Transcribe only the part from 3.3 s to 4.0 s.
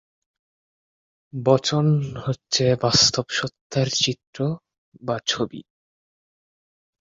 সত্তার